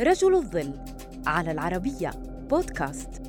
[0.00, 0.74] رجل الظل
[1.26, 2.10] على العربية
[2.50, 3.22] بودكاست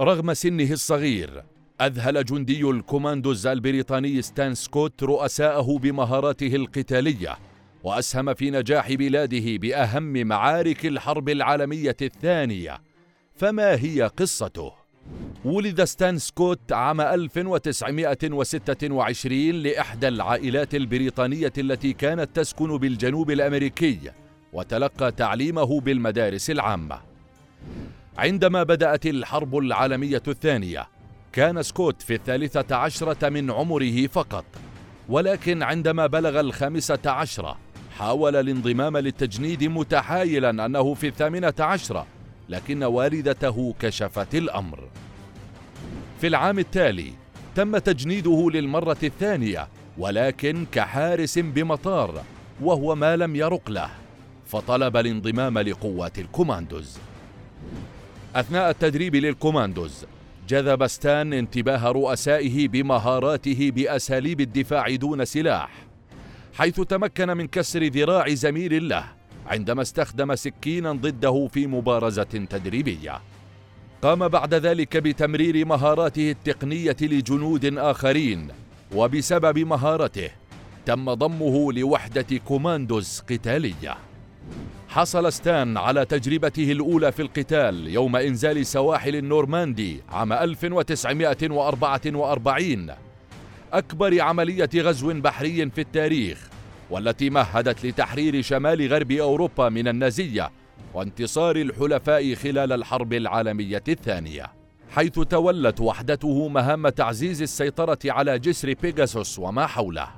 [0.00, 1.44] رغم سنه الصغير
[1.80, 7.38] أذهل جندي الكوماندوز البريطاني ستان سكوت رؤساءه بمهاراته القتالية
[7.84, 12.82] وأسهم في نجاح بلاده بأهم معارك الحرب العالمية الثانية
[13.34, 14.79] فما هي قصته؟
[15.44, 23.98] ولد ستان سكوت عام 1926 لإحدى العائلات البريطانية التي كانت تسكن بالجنوب الأمريكي
[24.52, 27.00] وتلقى تعليمه بالمدارس العامة.
[28.18, 30.88] عندما بدأت الحرب العالمية الثانية
[31.32, 34.44] كان سكوت في الثالثة عشرة من عمره فقط.
[35.08, 37.58] ولكن عندما بلغ الخامسة عشرة
[37.98, 42.06] حاول الانضمام للتجنيد متحايلا أنه في الثامنة عشرة
[42.48, 44.88] لكن والدته كشفت الأمر.
[46.20, 47.12] في العام التالي
[47.54, 52.22] تم تجنيده للمرة الثانية ولكن كحارس بمطار
[52.60, 53.90] وهو ما لم يرق له
[54.46, 56.98] فطلب الانضمام لقوات الكوماندوز.
[58.36, 60.04] أثناء التدريب للكوماندوز
[60.48, 65.70] جذب ستان انتباه رؤسائه بمهاراته بأساليب الدفاع دون سلاح
[66.54, 69.04] حيث تمكن من كسر ذراع زميل له
[69.46, 73.20] عندما استخدم سكينا ضده في مبارزة تدريبية.
[74.02, 78.48] قام بعد ذلك بتمرير مهاراته التقنية لجنود آخرين
[78.94, 80.30] وبسبب مهارته
[80.86, 83.96] تم ضمه لوحدة كوماندوز قتالية.
[84.88, 92.90] حصل ستان على تجربته الأولى في القتال يوم إنزال سواحل النورماندي عام 1944
[93.72, 96.48] أكبر عملية غزو بحري في التاريخ
[96.90, 100.50] والتي مهدت لتحرير شمال غرب أوروبا من النازية
[100.94, 104.46] وانتصار الحلفاء خلال الحرب العالمية الثانية
[104.90, 110.08] حيث تولت وحدته مهام تعزيز السيطرة على جسر بيغاسوس وما حوله.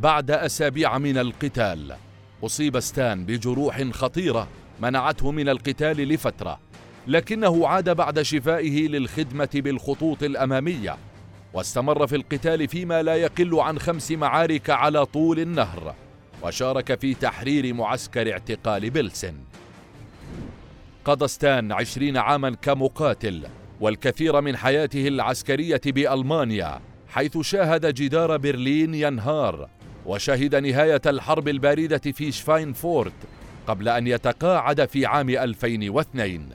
[0.00, 1.94] بعد أسابيع من القتال
[2.44, 4.48] أصيب ستان بجروح خطيرة
[4.80, 6.58] منعته من القتال لفترة
[7.06, 10.96] لكنه عاد بعد شفائه للخدمة بالخطوط الأمامية
[11.54, 15.94] واستمر في القتال فيما لا يقل عن خمس معارك على طول النهر
[16.42, 19.34] وشارك في تحرير معسكر اعتقال بلسن
[21.04, 23.42] قضى ستان عشرين عاما كمقاتل
[23.80, 29.68] والكثير من حياته العسكرية بألمانيا حيث شاهد جدار برلين ينهار
[30.06, 33.12] وشهد نهاية الحرب الباردة في شفاينفورت
[33.66, 36.48] قبل أن يتقاعد في عام 2002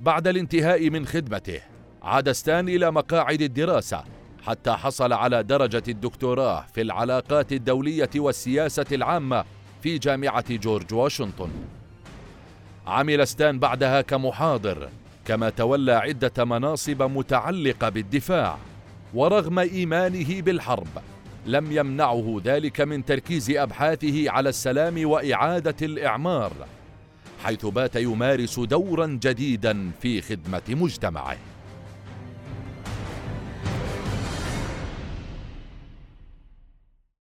[0.00, 1.60] بعد الانتهاء من خدمته
[2.02, 4.04] عاد ستان إلى مقاعد الدراسة
[4.42, 9.44] حتى حصل على درجة الدكتوراه في العلاقات الدولية والسياسة العامة
[9.82, 11.50] في جامعة جورج واشنطن.
[12.88, 14.88] عمل ستان بعدها كمحاضر
[15.24, 18.58] كما تولى عدة مناصب متعلقة بالدفاع
[19.14, 20.88] ورغم إيمانه بالحرب.
[21.46, 26.52] لم يمنعه ذلك من تركيز أبحاثه على السلام وإعادة الإعمار
[27.44, 31.36] حيث بات يمارس دورا جديدا في خدمة مجتمعه.